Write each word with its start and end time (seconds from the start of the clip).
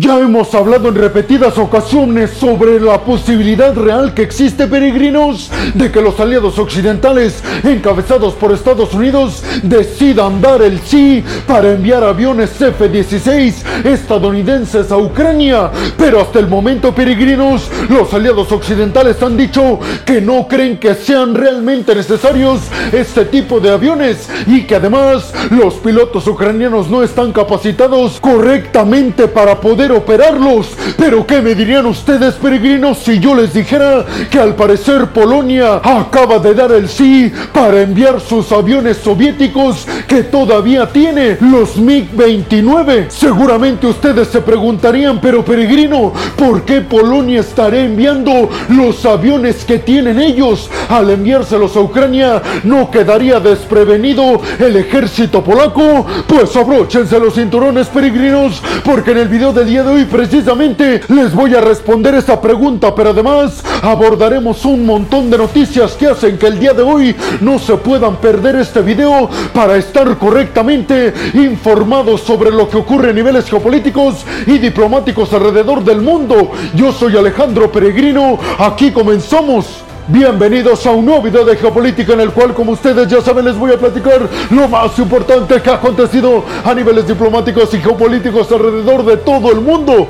Ya 0.00 0.20
hemos 0.20 0.54
hablado 0.54 0.90
en 0.90 0.94
repetidas 0.94 1.58
ocasiones 1.58 2.30
sobre 2.30 2.78
la 2.78 3.00
posibilidad 3.00 3.74
real 3.74 4.14
que 4.14 4.22
existe, 4.22 4.68
peregrinos, 4.68 5.50
de 5.74 5.90
que 5.90 6.00
los 6.00 6.20
aliados 6.20 6.56
occidentales, 6.60 7.42
encabezados 7.64 8.34
por 8.34 8.52
Estados 8.52 8.94
Unidos, 8.94 9.42
decidan 9.64 10.40
dar 10.40 10.62
el 10.62 10.78
sí 10.78 11.24
para 11.48 11.72
enviar 11.72 12.04
aviones 12.04 12.60
F-16 12.60 13.84
estadounidenses 13.84 14.92
a 14.92 14.98
Ucrania. 14.98 15.72
Pero 15.96 16.20
hasta 16.20 16.38
el 16.38 16.46
momento, 16.46 16.94
peregrinos, 16.94 17.68
los 17.88 18.14
aliados 18.14 18.52
occidentales 18.52 19.20
han 19.20 19.36
dicho 19.36 19.80
que 20.06 20.20
no 20.20 20.46
creen 20.46 20.78
que 20.78 20.94
sean 20.94 21.34
realmente 21.34 21.92
necesarios 21.92 22.60
este 22.92 23.24
tipo 23.24 23.58
de 23.58 23.70
aviones 23.70 24.28
y 24.46 24.62
que 24.62 24.76
además 24.76 25.34
los 25.50 25.74
pilotos 25.74 26.28
ucranianos 26.28 26.88
no 26.88 27.02
están 27.02 27.32
capacitados 27.32 28.20
correctamente 28.20 29.26
para 29.26 29.60
poder 29.60 29.87
operarlos. 29.92 30.68
Pero 30.96 31.26
¿qué 31.26 31.40
me 31.40 31.54
dirían 31.54 31.86
ustedes, 31.86 32.34
peregrinos, 32.34 32.98
si 32.98 33.18
yo 33.18 33.34
les 33.34 33.52
dijera 33.52 34.04
que 34.30 34.38
al 34.38 34.54
parecer 34.54 35.06
Polonia 35.08 35.80
acaba 35.82 36.38
de 36.38 36.54
dar 36.54 36.72
el 36.72 36.88
sí 36.88 37.32
para 37.52 37.82
enviar 37.82 38.20
sus 38.20 38.50
aviones 38.52 38.98
soviéticos 38.98 39.86
que 40.06 40.22
todavía 40.22 40.86
tiene, 40.86 41.38
los 41.40 41.76
MiG-29? 41.78 43.08
Seguramente 43.08 43.86
ustedes 43.86 44.28
se 44.28 44.40
preguntarían, 44.40 45.20
pero 45.20 45.44
peregrino, 45.44 46.12
¿por 46.36 46.62
qué 46.62 46.80
Polonia 46.80 47.40
estará 47.40 47.78
enviando 47.78 48.48
los 48.68 49.04
aviones 49.04 49.64
que 49.64 49.78
tienen 49.78 50.20
ellos? 50.20 50.70
Al 50.88 51.10
enviárselos 51.10 51.76
a 51.76 51.80
Ucrania, 51.80 52.42
¿no 52.64 52.90
quedaría 52.90 53.40
desprevenido 53.40 54.40
el 54.58 54.76
ejército 54.76 55.42
polaco? 55.42 56.06
Pues 56.26 56.54
abróchense 56.56 57.18
los 57.18 57.34
cinturones 57.34 57.88
peregrinos, 57.88 58.62
porque 58.84 59.12
en 59.12 59.18
el 59.18 59.28
video 59.28 59.52
del 59.52 59.66
día 59.66 59.77
de 59.82 59.90
hoy 59.90 60.04
precisamente 60.04 61.00
les 61.08 61.34
voy 61.34 61.54
a 61.54 61.60
responder 61.60 62.14
esa 62.14 62.40
pregunta, 62.40 62.94
pero 62.94 63.10
además 63.10 63.62
abordaremos 63.82 64.64
un 64.64 64.84
montón 64.84 65.30
de 65.30 65.38
noticias 65.38 65.92
que 65.92 66.08
hacen 66.08 66.36
que 66.36 66.46
el 66.46 66.58
día 66.58 66.72
de 66.72 66.82
hoy 66.82 67.14
no 67.40 67.58
se 67.58 67.76
puedan 67.76 68.16
perder 68.16 68.56
este 68.56 68.82
video 68.82 69.28
para 69.52 69.76
estar 69.76 70.18
correctamente 70.18 71.12
informados 71.34 72.22
sobre 72.22 72.50
lo 72.50 72.68
que 72.68 72.78
ocurre 72.78 73.10
a 73.10 73.12
niveles 73.12 73.48
geopolíticos 73.48 74.24
y 74.46 74.58
diplomáticos 74.58 75.32
alrededor 75.32 75.84
del 75.84 76.00
mundo. 76.00 76.50
Yo 76.74 76.92
soy 76.92 77.16
Alejandro 77.16 77.70
Peregrino, 77.70 78.38
aquí 78.58 78.90
comenzamos. 78.90 79.87
Bienvenidos 80.10 80.86
a 80.86 80.92
un 80.92 81.04
nuevo 81.04 81.20
video 81.20 81.44
de 81.44 81.54
geopolítica 81.54 82.14
en 82.14 82.22
el 82.22 82.30
cual, 82.30 82.54
como 82.54 82.72
ustedes 82.72 83.08
ya 83.08 83.20
saben, 83.20 83.44
les 83.44 83.58
voy 83.58 83.72
a 83.72 83.76
platicar 83.76 84.26
lo 84.48 84.66
más 84.66 84.98
importante 84.98 85.60
que 85.60 85.68
ha 85.68 85.74
acontecido 85.74 86.44
a 86.64 86.72
niveles 86.72 87.06
diplomáticos 87.06 87.74
y 87.74 87.78
geopolíticos 87.78 88.50
alrededor 88.50 89.04
de 89.04 89.18
todo 89.18 89.52
el 89.52 89.60
mundo. 89.60 90.08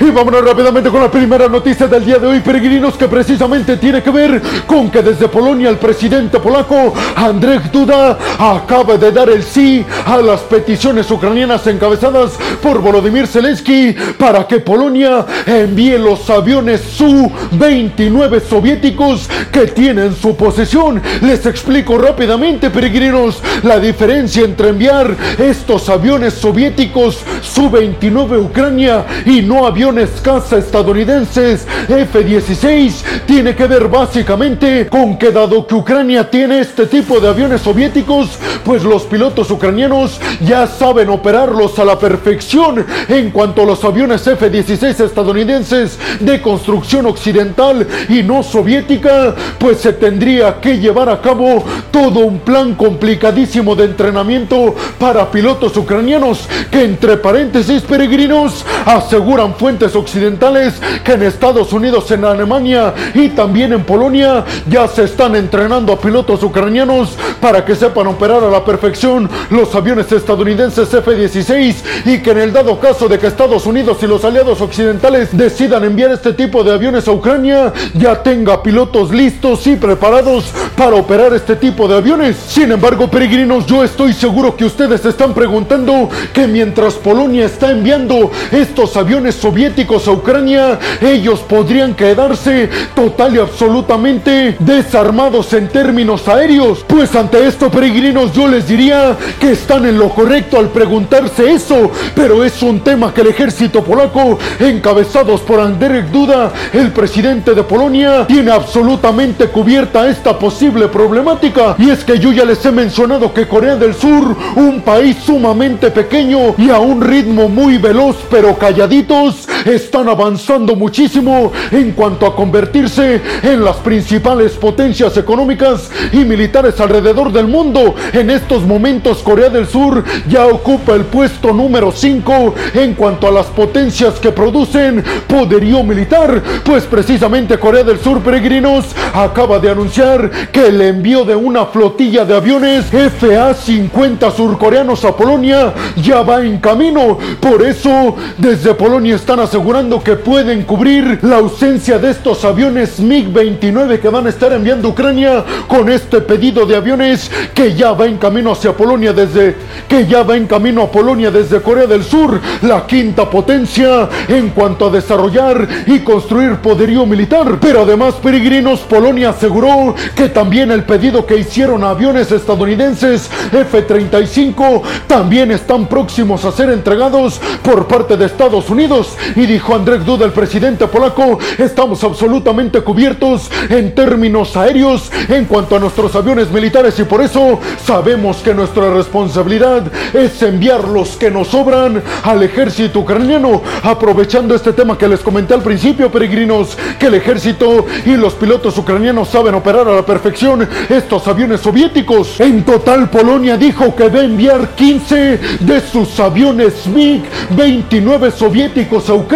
Y 0.00 0.10
vámonos 0.10 0.44
rápidamente 0.44 0.90
con 0.90 1.00
la 1.00 1.10
primera 1.10 1.48
noticia 1.48 1.88
del 1.88 2.04
día 2.04 2.18
de 2.18 2.28
hoy, 2.28 2.38
peregrinos, 2.38 2.94
que 2.94 3.08
precisamente 3.08 3.76
tiene 3.78 4.00
que 4.00 4.10
ver 4.10 4.40
con 4.64 4.92
que 4.92 5.02
desde 5.02 5.26
Polonia 5.26 5.70
el 5.70 5.76
presidente 5.76 6.38
polaco 6.38 6.94
Andrzej 7.16 7.72
Duda 7.72 8.16
acaba 8.38 8.96
de 8.96 9.10
dar 9.10 9.28
el 9.28 9.42
sí 9.42 9.84
a 10.06 10.18
las 10.18 10.42
peticiones 10.42 11.10
ucranianas 11.10 11.66
encabezadas 11.66 12.38
por 12.62 12.80
Volodymyr 12.80 13.26
Zelensky 13.26 13.96
para 14.16 14.46
que 14.46 14.60
Polonia 14.60 15.26
envíe 15.46 15.98
los 15.98 16.30
aviones 16.30 16.80
Su-29 16.80 18.40
soviéticos 18.40 19.28
que 19.50 19.66
tiene 19.66 20.06
en 20.06 20.14
su 20.14 20.36
posesión. 20.36 21.02
Les 21.22 21.44
explico 21.44 21.98
rápidamente, 21.98 22.70
peregrinos, 22.70 23.42
la 23.64 23.80
diferencia 23.80 24.44
entre 24.44 24.68
enviar 24.68 25.16
estos 25.38 25.88
aviones 25.88 26.34
soviéticos 26.34 27.18
Su-29 27.42 28.36
a 28.36 28.38
Ucrania 28.38 29.04
y 29.26 29.42
no 29.42 29.66
aviones 29.66 29.87
caza 30.22 30.58
estadounidenses 30.58 31.66
F-16 31.88 33.24
tiene 33.26 33.54
que 33.56 33.66
ver 33.66 33.88
básicamente 33.88 34.86
con 34.86 35.16
que 35.16 35.32
dado 35.32 35.66
que 35.66 35.74
Ucrania 35.74 36.28
tiene 36.28 36.60
este 36.60 36.84
tipo 36.84 37.18
de 37.20 37.28
aviones 37.28 37.62
soviéticos, 37.62 38.38
pues 38.64 38.82
los 38.82 39.04
pilotos 39.04 39.50
ucranianos 39.50 40.20
ya 40.44 40.66
saben 40.66 41.08
operarlos 41.08 41.78
a 41.78 41.86
la 41.86 41.98
perfección 41.98 42.84
en 43.08 43.30
cuanto 43.30 43.62
a 43.62 43.64
los 43.64 43.82
aviones 43.82 44.26
F-16 44.26 45.00
estadounidenses 45.00 45.98
de 46.20 46.42
construcción 46.42 47.06
occidental 47.06 47.86
y 48.10 48.22
no 48.22 48.42
soviética, 48.42 49.34
pues 49.58 49.78
se 49.78 49.94
tendría 49.94 50.60
que 50.60 50.78
llevar 50.78 51.08
a 51.08 51.22
cabo 51.22 51.64
todo 51.90 52.20
un 52.20 52.40
plan 52.40 52.74
complicadísimo 52.74 53.74
de 53.74 53.86
entrenamiento 53.86 54.74
para 54.98 55.30
pilotos 55.30 55.74
ucranianos 55.78 56.46
que 56.70 56.84
entre 56.84 57.16
paréntesis 57.16 57.80
peregrinos 57.82 58.66
aseguran 58.84 59.54
fuentes 59.54 59.77
occidentales 59.86 60.74
que 61.04 61.12
en 61.12 61.22
Estados 61.22 61.72
Unidos, 61.72 62.10
en 62.10 62.24
Alemania 62.24 62.94
y 63.14 63.28
también 63.30 63.72
en 63.72 63.84
Polonia 63.84 64.44
ya 64.68 64.88
se 64.88 65.04
están 65.04 65.36
entrenando 65.36 65.92
a 65.92 66.00
pilotos 66.00 66.42
ucranianos 66.42 67.16
para 67.40 67.64
que 67.64 67.74
sepan 67.74 68.06
operar 68.06 68.42
a 68.42 68.50
la 68.50 68.64
perfección 68.64 69.28
los 69.50 69.74
aviones 69.74 70.10
estadounidenses 70.10 70.92
F-16 70.92 71.76
y 72.04 72.18
que 72.18 72.30
en 72.30 72.38
el 72.38 72.52
dado 72.52 72.78
caso 72.78 73.08
de 73.08 73.18
que 73.18 73.26
Estados 73.26 73.66
Unidos 73.66 73.98
y 74.02 74.06
los 74.06 74.24
aliados 74.24 74.60
occidentales 74.60 75.36
decidan 75.36 75.84
enviar 75.84 76.10
este 76.10 76.32
tipo 76.32 76.64
de 76.64 76.72
aviones 76.72 77.06
a 77.08 77.12
Ucrania, 77.12 77.72
ya 77.94 78.22
tenga 78.22 78.62
pilotos 78.62 79.10
listos 79.10 79.66
y 79.66 79.76
preparados 79.76 80.52
para 80.76 80.96
operar 80.96 81.32
este 81.34 81.56
tipo 81.56 81.86
de 81.88 81.96
aviones. 81.96 82.36
Sin 82.36 82.72
embargo, 82.72 83.08
peregrinos, 83.08 83.66
yo 83.66 83.84
estoy 83.84 84.12
seguro 84.12 84.56
que 84.56 84.64
ustedes 84.64 85.04
están 85.04 85.34
preguntando 85.34 86.08
que 86.32 86.46
mientras 86.46 86.94
Polonia 86.94 87.46
está 87.46 87.70
enviando 87.70 88.30
estos 88.50 88.96
aviones 88.96 89.34
soviéticos, 89.34 89.67
a 89.68 90.10
Ucrania, 90.10 90.78
ellos 91.00 91.40
podrían 91.40 91.94
quedarse 91.94 92.68
total 92.94 93.36
y 93.36 93.38
absolutamente 93.38 94.56
desarmados 94.58 95.52
en 95.52 95.68
términos 95.68 96.26
aéreos. 96.26 96.84
Pues 96.86 97.14
ante 97.14 97.46
esto, 97.46 97.70
peregrinos, 97.70 98.32
yo 98.32 98.48
les 98.48 98.66
diría 98.66 99.16
que 99.38 99.52
están 99.52 99.84
en 99.86 99.98
lo 99.98 100.08
correcto 100.08 100.58
al 100.58 100.70
preguntarse 100.70 101.52
eso, 101.52 101.90
pero 102.14 102.44
es 102.44 102.62
un 102.62 102.80
tema 102.80 103.12
que 103.12 103.20
el 103.20 103.28
ejército 103.28 103.84
polaco, 103.84 104.38
encabezados 104.58 105.42
por 105.42 105.60
Andrzej 105.60 106.10
Duda, 106.10 106.52
el 106.72 106.90
presidente 106.92 107.54
de 107.54 107.62
Polonia, 107.62 108.26
tiene 108.26 108.50
absolutamente 108.50 109.48
cubierta 109.48 110.08
esta 110.08 110.38
posible 110.38 110.88
problemática. 110.88 111.74
Y 111.78 111.90
es 111.90 112.04
que 112.04 112.18
yo 112.18 112.32
ya 112.32 112.44
les 112.44 112.64
he 112.64 112.72
mencionado 112.72 113.32
que 113.34 113.46
Corea 113.46 113.76
del 113.76 113.94
Sur, 113.94 114.34
un 114.56 114.80
país 114.80 115.18
sumamente 115.24 115.90
pequeño 115.90 116.54
y 116.56 116.70
a 116.70 116.78
un 116.78 117.00
ritmo 117.02 117.48
muy 117.48 117.78
veloz 117.78 118.16
pero 118.30 118.56
calladitos, 118.56 119.48
están 119.64 120.08
avanzando 120.08 120.76
muchísimo 120.76 121.52
en 121.70 121.92
cuanto 121.92 122.26
a 122.26 122.34
convertirse 122.34 123.20
en 123.42 123.64
las 123.64 123.76
principales 123.76 124.52
potencias 124.52 125.16
económicas 125.16 125.90
y 126.12 126.18
militares 126.18 126.80
alrededor 126.80 127.32
del 127.32 127.48
mundo. 127.48 127.94
En 128.12 128.30
estos 128.30 128.62
momentos 128.62 129.18
Corea 129.18 129.48
del 129.48 129.66
Sur 129.66 130.04
ya 130.28 130.46
ocupa 130.46 130.94
el 130.94 131.04
puesto 131.04 131.52
número 131.52 131.92
5 131.92 132.54
en 132.74 132.94
cuanto 132.94 133.28
a 133.28 133.30
las 133.30 133.46
potencias 133.46 134.14
que 134.14 134.32
producen 134.32 135.04
poderío 135.26 135.82
militar, 135.82 136.42
pues 136.64 136.84
precisamente 136.84 137.58
Corea 137.58 137.84
del 137.84 137.98
Sur, 137.98 138.20
peregrinos, 138.20 138.86
acaba 139.14 139.58
de 139.58 139.70
anunciar 139.70 140.30
que 140.52 140.66
el 140.66 140.80
envío 140.80 141.24
de 141.24 141.34
una 141.34 141.66
flotilla 141.66 142.24
de 142.24 142.34
aviones 142.34 142.86
FA-50 142.92 144.32
surcoreanos 144.34 145.04
a 145.04 145.16
Polonia 145.16 145.74
ya 145.96 146.22
va 146.22 146.42
en 146.44 146.58
camino. 146.58 147.18
Por 147.40 147.62
eso, 147.62 148.16
desde 148.36 148.74
Polonia 148.74 149.16
están 149.16 149.40
asegurando 149.48 150.04
que 150.04 150.14
pueden 150.16 150.64
cubrir 150.64 151.20
la 151.22 151.36
ausencia 151.36 151.98
de 151.98 152.10
estos 152.10 152.44
aviones 152.44 153.00
MiG-29 153.00 153.98
que 153.98 154.10
van 154.10 154.26
a 154.26 154.28
estar 154.28 154.52
enviando 154.52 154.90
Ucrania 154.90 155.42
con 155.66 155.88
este 155.88 156.20
pedido 156.20 156.66
de 156.66 156.76
aviones 156.76 157.30
que 157.54 157.74
ya 157.74 157.92
va 157.92 158.04
en 158.04 158.18
camino 158.18 158.52
hacia 158.52 158.74
Polonia 158.74 159.14
desde 159.14 159.56
que 159.88 160.06
ya 160.06 160.22
va 160.22 160.36
en 160.36 160.46
camino 160.46 160.82
a 160.82 160.90
Polonia 160.90 161.30
desde 161.30 161.62
Corea 161.62 161.86
del 161.86 162.04
Sur, 162.04 162.38
la 162.60 162.86
quinta 162.86 163.30
potencia 163.30 164.10
en 164.28 164.50
cuanto 164.50 164.88
a 164.88 164.90
desarrollar 164.90 165.66
y 165.86 166.00
construir 166.00 166.56
poderío 166.56 167.06
militar. 167.06 167.56
Pero 167.58 167.84
además, 167.84 168.16
peregrinos, 168.22 168.80
Polonia 168.80 169.30
aseguró 169.30 169.94
que 170.14 170.28
también 170.28 170.70
el 170.72 170.84
pedido 170.84 171.24
que 171.24 171.38
hicieron 171.38 171.84
a 171.84 171.90
aviones 171.90 172.30
estadounidenses 172.32 173.30
F-35 173.50 174.82
también 175.06 175.52
están 175.52 175.86
próximos 175.86 176.44
a 176.44 176.52
ser 176.52 176.68
entregados 176.68 177.40
por 177.62 177.86
parte 177.88 178.18
de 178.18 178.26
Estados 178.26 178.68
Unidos 178.68 179.16
Y 179.38 179.46
dijo 179.46 179.72
Andrzej 179.72 180.02
Duda, 180.02 180.24
el 180.24 180.32
presidente 180.32 180.88
polaco, 180.88 181.38
estamos 181.58 182.02
absolutamente 182.02 182.80
cubiertos 182.80 183.48
en 183.68 183.94
términos 183.94 184.56
aéreos 184.56 185.12
en 185.28 185.44
cuanto 185.44 185.76
a 185.76 185.78
nuestros 185.78 186.16
aviones 186.16 186.50
militares 186.50 186.98
y 186.98 187.04
por 187.04 187.22
eso 187.22 187.60
sabemos 187.86 188.38
que 188.38 188.52
nuestra 188.52 188.92
responsabilidad 188.92 189.84
es 190.12 190.42
enviar 190.42 190.88
los 190.88 191.10
que 191.10 191.30
nos 191.30 191.46
sobran 191.46 192.02
al 192.24 192.42
ejército 192.42 192.98
ucraniano, 192.98 193.62
aprovechando 193.84 194.56
este 194.56 194.72
tema 194.72 194.98
que 194.98 195.06
les 195.06 195.20
comenté 195.20 195.54
al 195.54 195.62
principio, 195.62 196.10
peregrinos, 196.10 196.76
que 196.98 197.06
el 197.06 197.14
ejército 197.14 197.86
y 198.06 198.16
los 198.16 198.34
pilotos 198.34 198.76
ucranianos 198.76 199.28
saben 199.28 199.54
operar 199.54 199.86
a 199.86 199.94
la 199.94 200.04
perfección 200.04 200.68
estos 200.88 201.28
aviones 201.28 201.60
soviéticos. 201.60 202.40
En 202.40 202.64
total, 202.64 203.08
Polonia 203.08 203.56
dijo 203.56 203.94
que 203.94 204.08
va 204.08 204.18
a 204.18 204.24
enviar 204.24 204.70
15 204.70 205.38
de 205.60 205.80
sus 205.80 206.18
aviones 206.18 206.88
MiG-29 206.88 208.32
soviéticos 208.32 209.08
a 209.08 209.14
Ucrania, 209.14 209.27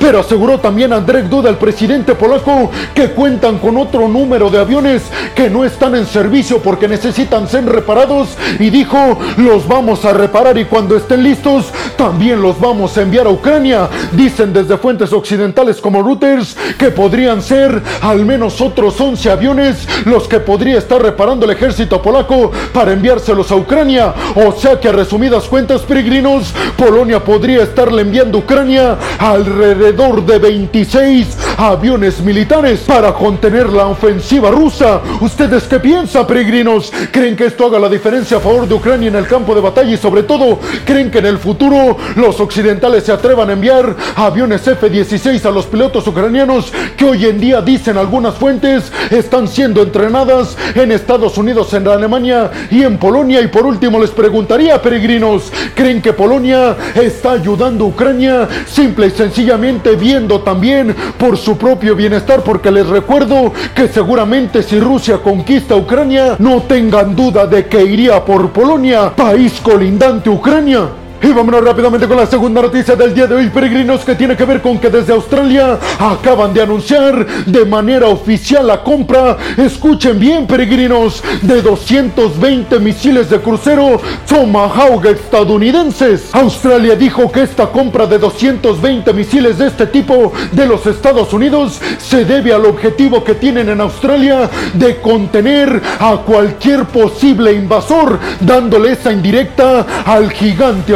pero 0.00 0.20
aseguró 0.20 0.58
también 0.58 0.92
Andrzej 0.92 1.28
Duda, 1.28 1.50
el 1.50 1.56
presidente 1.56 2.14
polaco, 2.14 2.70
que 2.94 3.10
cuentan 3.10 3.58
con 3.58 3.76
otro 3.76 4.08
número 4.08 4.50
de 4.50 4.58
aviones 4.58 5.02
que 5.34 5.50
no 5.50 5.64
están 5.64 5.94
en 5.94 6.06
servicio 6.06 6.58
porque 6.58 6.88
necesitan 6.88 7.48
ser 7.48 7.64
reparados 7.66 8.36
y 8.58 8.70
dijo, 8.70 9.18
los 9.36 9.66
vamos 9.66 10.04
a 10.04 10.12
reparar 10.12 10.56
y 10.58 10.64
cuando 10.64 10.96
estén 10.96 11.22
listos 11.22 11.66
también 11.96 12.40
los 12.40 12.60
vamos 12.60 12.96
a 12.96 13.02
enviar 13.02 13.26
a 13.26 13.30
Ucrania. 13.30 13.88
Dicen 14.12 14.52
desde 14.52 14.76
fuentes 14.78 15.12
occidentales 15.12 15.80
como 15.80 16.02
Reuters 16.02 16.56
que 16.78 16.90
podrían 16.90 17.42
ser 17.42 17.82
al 18.02 18.24
menos 18.24 18.60
otros 18.60 19.00
11 19.00 19.30
aviones 19.30 19.88
los 20.04 20.28
que 20.28 20.40
podría 20.40 20.78
estar 20.78 21.02
reparando 21.02 21.44
el 21.46 21.52
ejército 21.52 22.00
polaco 22.00 22.52
para 22.72 22.92
enviárselos 22.92 23.50
a 23.50 23.56
Ucrania. 23.56 24.14
O 24.34 24.52
sea 24.52 24.78
que 24.80 24.88
a 24.88 24.92
resumidas 24.92 25.44
cuentas, 25.44 25.82
peregrinos, 25.82 26.52
Polonia 26.76 27.22
podría 27.22 27.62
estarle 27.62 28.02
enviando 28.02 28.38
a 28.38 28.40
Ucrania 28.40 28.96
alrededor 29.18 30.24
de 30.24 30.38
26 30.38 31.36
aviones 31.56 32.20
militares 32.20 32.80
para 32.80 33.12
contener 33.12 33.70
la 33.70 33.86
ofensiva 33.86 34.50
rusa. 34.50 35.00
¿Ustedes 35.20 35.64
qué 35.64 35.80
piensan, 35.80 36.26
peregrinos? 36.26 36.92
¿Creen 37.10 37.36
que 37.36 37.46
esto 37.46 37.66
haga 37.66 37.78
la 37.78 37.88
diferencia 37.88 38.36
a 38.36 38.40
favor 38.40 38.68
de 38.68 38.74
Ucrania 38.74 39.08
en 39.08 39.16
el 39.16 39.26
campo 39.26 39.54
de 39.54 39.60
batalla 39.60 39.92
y 39.92 39.96
sobre 39.96 40.22
todo 40.22 40.58
creen 40.84 41.10
que 41.10 41.18
en 41.18 41.26
el 41.26 41.38
futuro 41.38 41.96
los 42.16 42.40
occidentales 42.40 43.04
se 43.04 43.12
atrevan 43.12 43.50
a 43.50 43.54
enviar 43.54 43.96
aviones 44.16 44.66
F-16 44.66 45.44
a 45.44 45.50
los 45.50 45.66
pilotos 45.66 46.06
ucranianos 46.06 46.72
que 46.96 47.04
hoy 47.04 47.26
en 47.26 47.40
día 47.40 47.62
dicen 47.62 47.96
algunas 47.96 48.34
fuentes 48.34 48.92
están 49.10 49.48
siendo 49.48 49.82
entrenadas 49.82 50.56
en 50.74 50.92
Estados 50.92 51.38
Unidos, 51.38 51.72
en 51.74 51.88
Alemania 51.88 52.50
y 52.70 52.82
en 52.82 52.98
Polonia? 52.98 53.40
Y 53.40 53.48
por 53.48 53.66
último 53.66 53.98
les 53.98 54.10
preguntaría, 54.10 54.80
peregrinos, 54.80 55.52
¿creen 55.74 56.02
que 56.02 56.12
Polonia 56.12 56.76
está 56.94 57.32
ayudando 57.32 57.84
a 57.84 57.88
Ucrania 57.88 58.48
simple 58.66 59.05
y 59.06 59.10
sencillamente 59.10 59.96
viendo 59.96 60.40
también 60.40 60.94
por 61.18 61.36
su 61.36 61.56
propio 61.56 61.94
bienestar? 61.94 62.42
Porque 62.42 62.70
les 62.70 62.86
recuerdo 62.86 63.52
que 63.74 63.88
seguramente 63.88 64.62
si 64.62 64.80
Rusia 64.80 65.18
conquista 65.18 65.76
Ucrania, 65.76 66.36
no 66.38 66.62
tengan 66.62 67.14
duda 67.14 67.46
de 67.46 67.66
que 67.66 67.82
iría 67.82 68.24
por 68.24 68.50
Polonia, 68.50 69.14
país 69.14 69.60
colindante 69.62 70.28
Ucrania. 70.30 71.05
Y 71.22 71.32
vámonos 71.32 71.64
rápidamente 71.64 72.06
con 72.06 72.18
la 72.18 72.26
segunda 72.26 72.60
noticia 72.60 72.94
del 72.94 73.14
día 73.14 73.26
de 73.26 73.34
hoy, 73.34 73.48
peregrinos, 73.48 74.04
que 74.04 74.14
tiene 74.14 74.36
que 74.36 74.44
ver 74.44 74.60
con 74.60 74.78
que 74.78 74.90
desde 74.90 75.14
Australia 75.14 75.78
acaban 75.98 76.52
de 76.52 76.60
anunciar 76.60 77.26
de 77.46 77.64
manera 77.64 78.08
oficial 78.08 78.66
la 78.66 78.82
compra, 78.82 79.38
escuchen 79.56 80.18
bien, 80.18 80.46
peregrinos, 80.46 81.22
de 81.40 81.62
220 81.62 82.78
misiles 82.80 83.30
de 83.30 83.40
crucero 83.40 84.00
Tomahawk 84.28 85.06
estadounidenses. 85.06 86.34
Australia 86.34 86.94
dijo 86.94 87.32
que 87.32 87.42
esta 87.42 87.66
compra 87.68 88.06
de 88.06 88.18
220 88.18 89.12
misiles 89.14 89.56
de 89.56 89.68
este 89.68 89.86
tipo 89.86 90.32
de 90.52 90.66
los 90.66 90.86
Estados 90.86 91.32
Unidos 91.32 91.80
se 91.98 92.26
debe 92.26 92.52
al 92.52 92.66
objetivo 92.66 93.24
que 93.24 93.34
tienen 93.34 93.70
en 93.70 93.80
Australia 93.80 94.50
de 94.74 95.00
contener 95.00 95.80
a 95.98 96.18
cualquier 96.18 96.84
posible 96.84 97.54
invasor, 97.54 98.18
dándole 98.40 98.92
esa 98.92 99.12
indirecta 99.12 99.86
al 100.04 100.30
gigante 100.30 100.94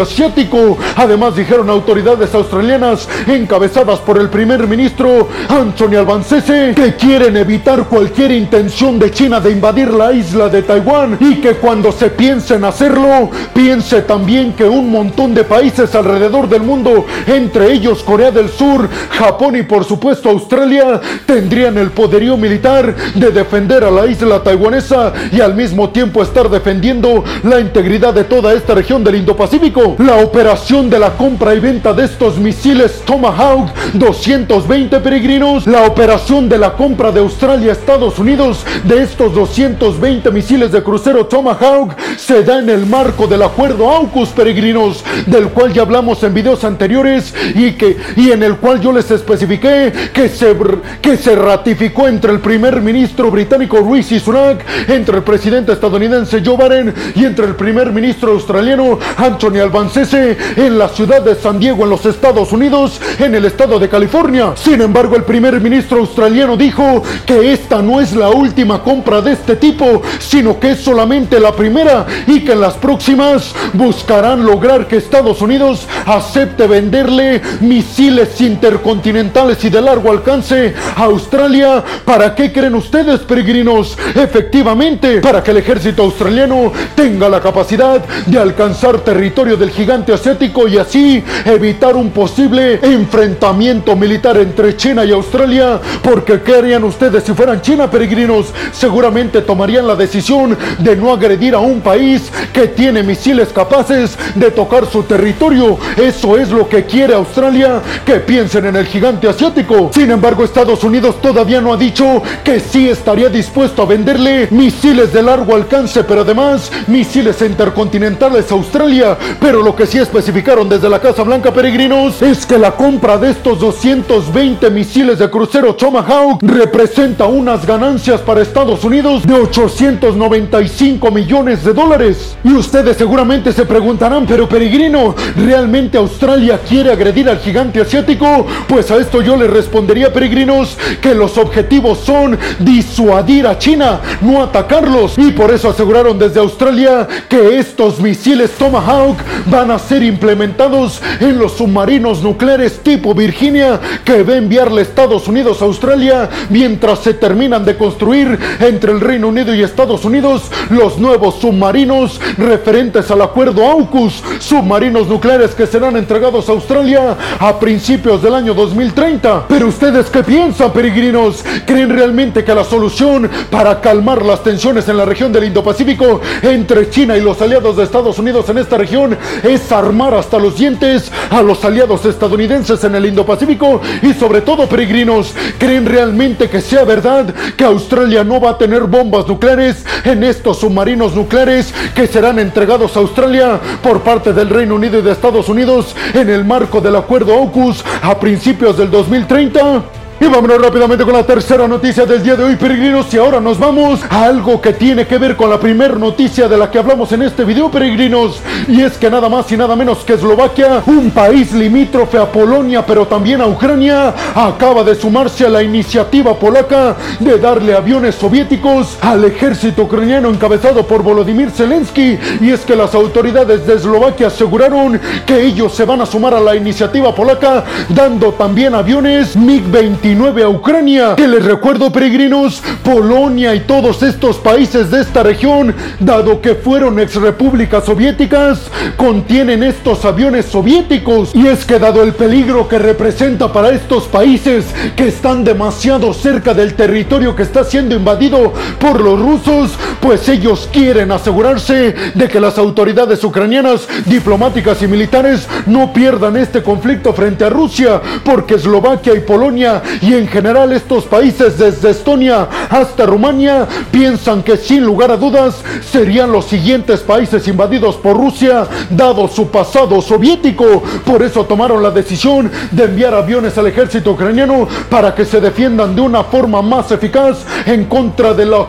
Además, 0.97 1.37
dijeron 1.37 1.71
autoridades 1.71 2.35
australianas 2.35 3.09
encabezadas 3.27 4.01
por 4.01 4.19
el 4.19 4.29
primer 4.29 4.67
ministro 4.67 5.29
Anthony 5.49 5.97
Albanese 5.97 6.75
que 6.75 6.95
quieren 6.97 7.37
evitar 7.37 7.85
cualquier 7.85 8.33
intención 8.33 8.99
de 8.99 9.11
China 9.11 9.41
de 9.41 9.51
invadir 9.51 9.93
la 9.93 10.13
isla 10.13 10.49
de 10.49 10.63
Taiwán 10.63 11.17
y 11.21 11.37
que 11.37 11.55
cuando 11.55 11.93
se 11.93 12.11
piense 12.11 12.55
en 12.55 12.65
hacerlo, 12.65 13.31
piense 13.55 14.03
también 14.03 14.53
que 14.53 14.65
un 14.65 14.91
montón 14.91 15.35
de 15.35 15.45
países 15.45 15.95
alrededor 15.95 16.49
del 16.49 16.63
mundo, 16.63 17.07
entre 17.27 17.73
ellos 17.73 18.03
Corea 18.03 18.31
del 18.31 18.49
Sur, 18.49 18.89
Japón 19.11 19.57
y 19.57 19.63
por 19.63 19.85
supuesto 19.85 20.29
Australia, 20.29 21.01
tendrían 21.27 21.79
el 21.79 21.91
poderío 21.91 22.37
militar 22.37 22.95
de 23.15 23.31
defender 23.31 23.85
a 23.85 23.91
la 23.91 24.07
isla 24.07 24.43
taiwanesa 24.43 25.13
y 25.33 25.41
al 25.41 25.55
mismo 25.55 25.91
tiempo 25.91 26.23
estar 26.23 26.49
defendiendo 26.49 27.25
la 27.43 27.61
integridad 27.61 28.13
de 28.13 28.25
toda 28.25 28.53
esta 28.53 28.75
región 28.75 29.03
del 29.03 29.17
Indo-Pacífico. 29.17 29.97
La 30.01 30.17
operación 30.17 30.89
de 30.89 30.99
la 30.99 31.11
compra 31.11 31.55
y 31.55 31.61
venta 31.61 31.93
de 31.93 32.07
estos 32.07 32.39
misiles 32.39 33.03
Tomahawk 33.05 33.69
220 33.93 34.99
peregrinos, 34.99 35.67
la 35.67 35.85
operación 35.85 36.49
de 36.49 36.57
la 36.57 36.73
compra 36.73 37.13
de 37.13 37.21
Australia 37.21 37.73
Estados 37.73 38.19
Unidos 38.19 38.65
de 38.85 39.03
estos 39.03 39.35
220 39.35 40.31
misiles 40.31 40.73
de 40.73 40.83
crucero 40.83 41.27
Tomahawk 41.27 41.95
se 42.17 42.43
da 42.43 42.61
en 42.61 42.71
el 42.71 42.87
marco 42.87 43.27
del 43.27 43.43
acuerdo 43.43 43.91
AUKUS 43.91 44.31
peregrinos, 44.31 45.05
del 45.27 45.51
cual 45.51 45.75
ya 45.75 45.83
hablamos 45.83 46.23
en 46.23 46.33
videos 46.33 46.65
anteriores 46.65 47.35
y 47.55 47.73
que 47.73 47.99
y 48.17 48.31
en 48.31 48.43
el 48.43 48.57
cual 48.57 48.81
yo 48.81 48.93
les 48.93 49.11
especifiqué 49.11 49.93
que 50.15 50.31
se 50.31 50.57
que 51.03 51.19
se 51.19 51.37
ratificó 51.37 52.09
entre 52.09 52.33
el 52.33 52.41
primer 52.41 52.81
ministro 52.81 53.31
británico 53.31 53.87
Rishi 53.87 54.19
Sunak, 54.19 54.65
entre 54.89 55.19
el 55.19 55.25
presidente 55.25 55.73
estadounidense 55.73 56.43
Joe 56.43 56.57
Biden 56.57 56.95
y 57.15 57.27
entre 57.27 57.45
el 57.45 57.55
primer 57.55 57.93
ministro 57.93 58.33
australiano 58.33 58.99
Anthony 59.19 59.59
Albanese 59.61 59.90
en 59.97 60.79
la 60.79 60.89
ciudad 60.89 61.23
de 61.23 61.35
San 61.35 61.59
Diego, 61.59 61.85
en 61.85 61.91
los 61.91 62.07
Estados 62.07 62.53
Unidos, 62.53 63.01
en 63.19 63.35
el 63.35 63.45
estado 63.45 63.79
de 63.79 63.89
California. 63.89 64.53
Sin 64.55 64.81
embargo, 64.81 65.17
el 65.17 65.25
primer 65.25 65.61
ministro 65.61 65.99
australiano 65.99 66.57
dijo 66.57 67.03
que 67.27 67.53
esta 67.53 67.83
no 67.83 68.01
es 68.01 68.15
la 68.15 68.29
última 68.31 68.83
compra 68.83 69.21
de 69.21 69.33
este 69.33 69.57
tipo, 69.57 70.03
sino 70.19 70.59
que 70.61 70.73
es 70.73 70.81
solamente 70.81 71.41
la 71.41 71.53
primera 71.53 72.07
y 72.27 72.41
que 72.41 72.53
en 72.53 72.61
las 72.61 72.75
próximas 72.75 73.53
buscarán 73.73 74.45
lograr 74.45 74.87
que 74.87 74.97
Estados 74.97 75.43
Unidos 75.43 75.87
acepte 76.07 76.67
venderle 76.67 77.41
misiles 77.61 78.41
intercontinentales 78.41 79.63
y 79.65 79.71
de 79.71 79.81
largo 79.81 80.11
alcance 80.11 80.75
a 80.97 81.05
Australia. 81.05 81.83
¿Para 82.05 82.35
qué 82.35 82.53
creen 82.53 82.75
ustedes, 82.75 83.21
peregrinos? 83.21 83.99
Efectivamente, 84.15 85.21
para 85.21 85.43
que 85.43 85.51
el 85.51 85.59
ejército 85.59 86.03
australiano 86.03 86.73
tenga 86.95 87.29
la 87.29 87.41
capacidad 87.41 88.05
de 88.27 88.39
alcanzar 88.39 89.01
territorio 89.01 89.57
del 89.57 89.71
gigante 89.81 90.13
asiático 90.13 90.69
y 90.69 90.77
así 90.77 91.25
evitar 91.47 91.97
un 91.97 92.11
posible 92.11 92.79
enfrentamiento 92.83 93.97
militar 93.97 94.37
entre 94.37 94.77
China 94.77 95.07
y 95.07 95.11
Australia. 95.11 95.81
Porque 96.03 96.43
¿qué 96.43 96.57
harían 96.57 96.85
ustedes 96.85 97.25
si 97.25 97.33
fueran 97.33 97.63
China, 97.63 97.91
peregrinos? 97.91 98.53
Seguramente 98.73 99.41
tomarían 99.41 99.87
la 99.87 99.97
decisión 99.97 100.55
de 100.81 100.97
no 100.97 101.15
agredir 101.15 101.55
a 101.55 101.61
un 101.61 101.81
país 101.81 102.31
que 102.53 102.69
tiene 102.69 103.03
misiles 103.03 103.55
capaces 103.55 104.19
de 104.35 104.51
tocar 104.51 104.85
su 104.85 105.03
territorio. 105.05 105.79
Eso 105.97 106.37
es 106.37 106.51
lo 106.51 106.69
que 106.69 106.85
quiere 106.85 107.15
Australia, 107.15 107.81
que 108.05 108.17
piensen 108.17 108.67
en 108.67 108.77
el 108.77 108.87
gigante 108.87 109.29
asiático. 109.29 109.91
Sin 109.95 110.11
embargo, 110.11 110.45
Estados 110.45 110.85
Unidos 110.85 111.23
todavía 111.23 111.63
no 111.63 111.73
ha 111.73 111.79
dicho 111.79 112.23
que 112.45 112.61
sí 112.61 112.91
estaría 112.91 113.31
dispuesto 113.31 113.81
a 113.81 113.87
venderle 113.87 114.49
misiles 114.51 115.11
de 115.15 115.23
largo 115.23 115.55
alcance, 115.55 116.05
pero 116.05 116.21
además 116.21 116.71
misiles 116.87 117.41
intercontinentales 117.41 118.53
a 118.53 118.55
Australia. 118.55 119.17
Pero 119.41 119.63
lo 119.63 119.70
lo 119.71 119.77
que 119.77 119.87
sí 119.87 119.99
especificaron 119.99 120.69
desde 120.69 120.89
la 120.89 120.99
Casa 120.99 121.23
Blanca 121.23 121.53
Peregrinos 121.53 122.23
es 122.23 122.45
que 122.45 122.59
la 122.59 122.73
compra 122.73 123.17
de 123.19 123.31
estos 123.31 123.61
220 123.61 124.69
misiles 124.69 125.21
de 125.21 125.31
crucero 125.31 125.77
Tomahawk 125.77 126.43
representa 126.43 127.27
unas 127.27 127.65
ganancias 127.65 128.21
para 128.21 128.43
Estados 128.43 128.83
Unidos 128.83 129.25
de 129.25 129.35
895 129.35 131.13
millones 131.13 131.63
de 131.63 131.73
dólares. 131.73 132.37
Y 132.43 132.53
ustedes 132.53 132.97
seguramente 132.97 133.53
se 133.53 133.65
preguntarán, 133.65 134.27
pero 134.27 134.49
Peregrino, 134.49 135.15
¿realmente 135.37 135.99
Australia 135.99 136.59
quiere 136.69 136.91
agredir 136.91 137.29
al 137.29 137.39
gigante 137.39 137.81
asiático? 137.81 138.49
Pues 138.67 138.91
a 138.91 138.97
esto 138.97 139.23
yo 139.23 139.37
les 139.37 139.51
respondería, 139.51 140.13
peregrinos, 140.13 140.77
que 141.01 141.15
los 141.15 141.39
objetivos 141.39 142.01
son 142.01 142.37
disuadir 142.59 143.47
a 143.47 143.57
China, 143.57 144.01
no 144.21 144.43
atacarlos. 144.43 145.17
Y 145.17 145.31
por 145.31 145.53
eso 145.53 145.71
aseguraron 145.71 146.19
desde 146.19 146.41
Australia 146.41 147.07
que 147.29 147.57
estos 147.61 148.01
misiles 148.01 148.51
Tomahawk 148.59 149.19
van 149.47 149.60
van 149.61 149.73
a 149.73 149.79
ser 149.79 150.03
implementados 150.03 151.03
en 151.21 151.39
los 151.39 151.53
submarinos 151.53 152.23
nucleares 152.23 152.81
tipo 152.83 153.13
Virginia 153.13 153.79
que 154.07 154.23
va 154.23 154.33
a 154.33 154.37
enviarle 154.39 154.81
Estados 154.81 155.29
Unidos 155.29 155.61
a 155.61 155.67
Australia 155.67 156.31
mientras 156.49 157.01
se 157.01 157.13
terminan 157.13 157.63
de 157.67 157.77
construir 157.77 158.39
entre 158.59 158.91
el 158.91 159.03
Reino 159.03 159.29
Unido 159.29 159.55
y 159.55 159.63
Estados 159.63 160.07
Unidos 160.07 160.51
los 160.71 160.97
nuevos 160.97 161.35
submarinos 161.41 162.19
referentes 162.39 163.11
al 163.11 163.21
acuerdo 163.21 163.67
AUKUS, 163.67 164.23
submarinos 164.39 165.09
nucleares 165.09 165.55
que 165.55 165.67
serán 165.67 165.99
entregados 165.99 166.49
a 166.49 166.53
Australia 166.53 167.19
a 167.39 167.61
principios 167.61 168.23
del 168.23 168.37
año 168.37 168.55
2030. 168.55 169.45
Pero 169.47 169.67
ustedes 169.67 170.07
qué 170.07 170.23
piensan, 170.23 170.73
peregrinos? 170.73 171.45
¿Creen 171.67 171.91
realmente 171.91 172.45
que 172.45 172.55
la 172.55 172.65
solución 172.65 173.29
para 173.51 173.83
calmar 173.83 174.25
las 174.25 174.43
tensiones 174.43 174.89
en 174.89 174.97
la 174.97 175.05
región 175.05 175.31
del 175.31 175.45
Indo-Pacífico 175.45 176.23
entre 176.41 176.89
China 176.89 177.15
y 177.15 177.21
los 177.21 177.43
aliados 177.43 177.77
de 177.77 177.85
Estados 177.85 178.19
Unidos 178.19 178.49
en 178.49 178.57
esta 178.57 178.79
región 178.79 179.19
es 179.55 179.73
armar 179.73 180.15
hasta 180.15 180.39
los 180.39 180.57
dientes 180.57 181.11
a 181.31 181.43
los 181.43 181.65
aliados 181.65 182.05
estadounidenses 182.05 182.83
en 182.85 182.95
el 182.95 183.07
Indo-Pacífico? 183.07 183.81
Y 184.03 184.15
sobre 184.15 184.41
todo, 184.41 184.69
peregrinos, 184.69 185.35
¿creen 185.59 185.87
realmente 185.87 186.49
que 186.49 186.61
sea 186.61 186.85
verdad 186.85 187.35
que 187.57 187.65
Australia 187.65 188.25
no 188.25 188.41
va 188.41 188.51
a 188.51 188.59
tener 188.59 188.85
bombas 188.85 189.27
nucleares 189.27 189.85
en 190.05 190.25
estos 190.25 190.61
submarinos 190.61 191.15
nucleares 191.15 191.75
que 191.95 192.07
serán 192.07 192.39
entregados 192.39 192.97
a 192.97 193.01
Australia 193.01 193.61
por 193.83 194.03
parte 194.03 194.33
del 194.33 194.49
Reino 194.49 194.77
Unido 194.77 194.99
y 194.99 195.03
de 195.03 195.13
Estados 195.13 195.49
Unidos 195.49 195.95
en 196.15 196.31
el 196.31 196.45
marco 196.45 196.81
del 196.81 196.97
acuerdo 196.97 197.35
AUKUS 197.35 197.85
a 198.03 198.19
principios 198.19 198.77
del 198.77 198.91
2030? 198.91 200.00
Y 200.23 200.27
vámonos 200.27 200.61
rápidamente 200.61 201.03
con 201.03 201.15
la 201.15 201.25
tercera 201.25 201.67
noticia 201.67 202.05
del 202.05 202.23
día 202.23 202.37
de 202.37 202.45
hoy, 202.45 202.57
peregrinos. 202.57 203.13
Y 203.15 203.17
ahora 203.17 203.41
nos 203.41 203.59
vamos 203.59 204.01
a 204.11 204.25
algo 204.27 204.61
que 204.61 204.75
tiene 204.75 205.07
que 205.07 205.17
ver 205.17 205.35
con 205.35 205.49
la 205.49 205.59
primera 205.59 205.95
noticia 205.95 206.47
de 206.47 206.59
la 206.59 206.71
que 206.71 206.79
hablamos 206.79 207.11
en 207.13 207.23
este 207.23 207.43
video, 207.43 207.71
peregrinos. 207.71 208.39
Y 208.69 208.83
es 208.83 208.99
que 208.99 209.09
nada 209.09 209.31
más 209.31 209.51
y 209.51 209.57
nada 209.57 209.75
menos 209.77 210.01
que 210.01 210.13
Eslovaquia, 210.13 210.83
un 210.85 211.11
país 211.11 211.53
limítrofe 211.53 212.19
a 212.19 212.31
Polonia, 212.31 212.85
pero 212.85 213.07
también 213.07 213.41
a 213.41 213.47
Ucrania, 213.47 214.15
acaba 214.35 214.85
de 214.85 214.95
sumarse 214.95 215.47
a 215.47 215.49
la 215.49 215.63
iniciativa 215.63 216.39
polaca 216.39 216.97
de 217.19 217.39
darle 217.39 217.75
aviones 217.75 218.15
soviéticos 218.17 218.99
al 219.01 219.25
ejército 219.25 219.85
ucraniano 219.85 220.29
encabezado 220.29 220.87
por 220.87 221.03
Volodymyr 221.03 221.51
Zelensky. 221.51 222.19
Y 222.43 222.51
es 222.51 222.61
que 222.61 222.77
las 222.77 222.95
autoridades 222.95 223.67
de 223.67 223.73
Eslovaquia 223.73 224.27
aseguraron 224.27 225.01
que 225.25 225.41
ellos 225.41 225.75
se 225.75 225.87
van 225.87 226.03
a 226.03 226.07
sumar 226.07 226.35
a 226.35 226.41
la 226.41 226.55
iniciativa 226.55 227.15
polaca, 227.15 227.65
dando 227.89 228.35
también 228.35 228.75
aviones 228.75 229.35
MiG-29 229.35 230.10
a 230.13 230.49
Ucrania. 230.49 231.15
Que 231.17 231.29
les 231.29 231.45
recuerdo, 231.45 231.93
peregrinos, 231.93 232.63
Polonia 232.83 233.55
y 233.55 233.61
todos 233.61 234.03
estos 234.03 234.39
países 234.39 234.91
de 234.91 235.03
esta 235.03 235.23
región, 235.23 235.75
dado 236.01 236.41
que 236.41 236.57
fueron 236.57 236.99
ex 236.99 237.15
repúblicas 237.15 237.85
soviéticas, 237.85 238.71
contienen 238.97 239.63
estos 239.63 240.05
aviones 240.05 240.47
soviéticos. 240.47 241.33
Y 241.35 241.47
es 241.47 241.65
que 241.65 241.79
dado 241.79 242.03
el 242.03 242.13
peligro 242.13 242.69
que 242.69 242.79
representa 242.79 243.53
para 243.53 243.71
estos 243.71 244.05
países 244.05 244.67
que 244.97 245.09
están 245.09 245.45
demasiado 245.45 246.13
cerca 246.13 246.55
del 246.55 246.75
territorio 246.75 247.37
que 247.37 247.45
está 247.45 247.63
siendo 247.63 247.95
invadido 247.95 248.53
por 248.81 249.01
los 249.01 249.21
rusos, 249.21 249.73
pues 250.01 250.29
ellos 250.29 250.69
quieren 250.73 251.13
asegurarse 251.13 251.95
de 252.15 252.29
que 252.29 252.41
las 252.41 252.59
autoridades 252.59 253.23
ucranianas, 253.23 253.87
diplomáticas 254.07 254.83
y 254.83 254.89
militares 254.89 255.47
no 255.67 255.93
pierdan 255.93 256.37
este 256.37 256.63
conflicto 256.63 257.13
frente 257.13 257.45
a 257.45 257.51
Rusia, 257.51 258.01
porque 258.25 258.55
Eslovaquia 258.55 259.15
y 259.15 259.21
Polonia 259.21 259.83
y 260.03 260.15
en 260.15 260.29
general 260.29 260.73
estos 260.73 261.05
países 261.05 261.59
desde 261.59 261.91
Estonia 261.91 262.49
hasta 262.71 263.07
Rumania 263.07 263.67
piensan 263.91 264.43
que 264.43 264.57
sin 264.57 264.85
lugar 264.85 265.11
a 265.11 265.17
dudas 265.17 265.63
serían 265.91 266.33
los 266.33 266.47
siguientes 266.47 267.01
países 267.01 267.47
invadidos 267.49 267.97
por 267.97 268.17
Rusia 268.17 268.67
dado 268.91 269.29
su 269.29 269.49
pasado 269.49 270.01
soviético. 270.01 270.83
Por 271.05 271.23
eso 271.23 271.45
tomaron 271.45 271.83
la 271.83 271.91
decisión 271.91 272.51
de 272.71 272.85
enviar 272.85 273.15
aviones 273.15 273.57
al 273.59 273.67
ejército 273.67 274.13
ucraniano 274.13 274.67
para 274.89 275.15
que 275.15 275.25
se 275.25 275.41
defiendan 275.41 275.95
de 275.95 276.01
una 276.01 276.25
forma 276.25 276.63
más 276.63 276.91
eficaz 276.93 277.45
en 277.67 277.85
contra 277.85 278.33
de 278.35 278.47
la 278.47 278.67